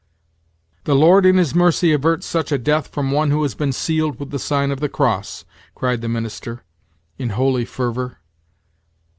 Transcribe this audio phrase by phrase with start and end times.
[0.85, 4.19] "The Lord in his mercy avert such a death from one who has been sealed
[4.19, 6.63] with the sign of the cross!" cried the minister,
[7.19, 8.17] in holy fervor.